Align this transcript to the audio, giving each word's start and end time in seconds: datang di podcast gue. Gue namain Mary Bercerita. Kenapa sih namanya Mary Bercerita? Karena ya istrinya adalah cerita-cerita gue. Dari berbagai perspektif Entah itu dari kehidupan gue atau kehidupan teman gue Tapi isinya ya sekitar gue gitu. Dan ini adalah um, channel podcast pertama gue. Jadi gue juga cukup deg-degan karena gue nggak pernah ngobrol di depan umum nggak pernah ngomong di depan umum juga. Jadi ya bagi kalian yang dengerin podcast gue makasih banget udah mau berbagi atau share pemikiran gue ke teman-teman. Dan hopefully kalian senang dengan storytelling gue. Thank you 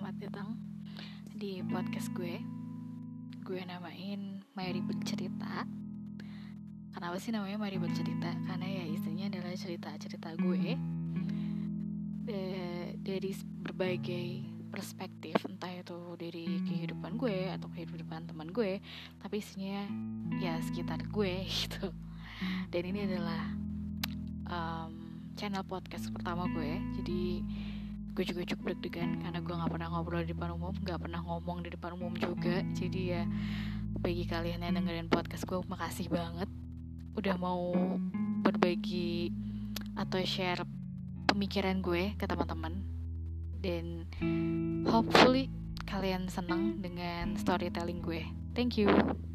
datang 0.00 0.56
di 1.36 1.60
podcast 1.68 2.08
gue. 2.16 2.40
Gue 3.44 3.60
namain 3.68 4.40
Mary 4.56 4.80
Bercerita. 4.80 5.68
Kenapa 6.96 7.20
sih 7.20 7.28
namanya 7.28 7.60
Mary 7.60 7.76
Bercerita? 7.76 8.32
Karena 8.48 8.64
ya 8.72 8.88
istrinya 8.88 9.28
adalah 9.28 9.52
cerita-cerita 9.52 10.32
gue. 10.40 10.80
Dari 13.04 13.30
berbagai 13.60 14.48
perspektif 14.72 15.36
Entah 15.44 15.68
itu 15.68 15.98
dari 16.16 16.64
kehidupan 16.64 17.20
gue 17.20 17.52
atau 17.52 17.68
kehidupan 17.68 18.24
teman 18.24 18.48
gue 18.48 18.80
Tapi 19.20 19.44
isinya 19.44 19.84
ya 20.40 20.56
sekitar 20.64 21.04
gue 21.12 21.44
gitu. 21.68 21.92
Dan 22.72 22.82
ini 22.88 23.04
adalah 23.04 23.44
um, 24.48 24.92
channel 25.36 25.60
podcast 25.68 26.08
pertama 26.08 26.48
gue. 26.48 26.80
Jadi 26.96 27.44
gue 28.12 28.24
juga 28.28 28.44
cukup 28.44 28.76
deg-degan 28.76 29.24
karena 29.24 29.40
gue 29.40 29.54
nggak 29.56 29.72
pernah 29.72 29.88
ngobrol 29.88 30.20
di 30.20 30.36
depan 30.36 30.52
umum 30.52 30.76
nggak 30.76 31.00
pernah 31.00 31.20
ngomong 31.24 31.58
di 31.64 31.70
depan 31.72 31.90
umum 31.96 32.12
juga. 32.16 32.60
Jadi 32.76 33.00
ya 33.16 33.24
bagi 34.04 34.24
kalian 34.28 34.60
yang 34.64 34.74
dengerin 34.76 35.08
podcast 35.08 35.48
gue 35.48 35.60
makasih 35.68 36.12
banget 36.12 36.48
udah 37.16 37.36
mau 37.40 37.72
berbagi 38.44 39.32
atau 39.96 40.20
share 40.24 40.64
pemikiran 41.28 41.80
gue 41.80 42.12
ke 42.20 42.24
teman-teman. 42.28 42.84
Dan 43.62 44.04
hopefully 44.84 45.48
kalian 45.88 46.28
senang 46.28 46.84
dengan 46.84 47.38
storytelling 47.40 48.04
gue. 48.04 48.28
Thank 48.52 48.76
you 48.76 49.31